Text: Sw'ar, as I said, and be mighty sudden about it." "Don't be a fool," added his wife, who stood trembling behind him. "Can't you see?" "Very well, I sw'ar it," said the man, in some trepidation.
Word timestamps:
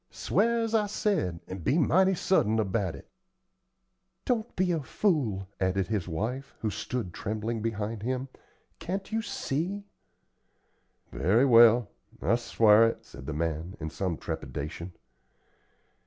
Sw'ar, 0.09 0.61
as 0.63 0.73
I 0.73 0.87
said, 0.87 1.41
and 1.47 1.63
be 1.63 1.77
mighty 1.77 2.15
sudden 2.15 2.57
about 2.57 2.95
it." 2.95 3.07
"Don't 4.25 4.55
be 4.55 4.71
a 4.71 4.81
fool," 4.81 5.47
added 5.59 5.85
his 5.89 6.07
wife, 6.07 6.55
who 6.61 6.71
stood 6.71 7.13
trembling 7.13 7.61
behind 7.61 8.01
him. 8.01 8.27
"Can't 8.79 9.11
you 9.11 9.21
see?" 9.21 9.83
"Very 11.11 11.45
well, 11.45 11.87
I 12.19 12.33
sw'ar 12.35 12.87
it," 12.87 13.05
said 13.05 13.27
the 13.27 13.33
man, 13.33 13.77
in 13.79 13.91
some 13.91 14.17
trepidation. 14.17 14.93